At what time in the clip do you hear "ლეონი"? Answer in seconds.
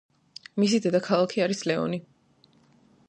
1.73-2.01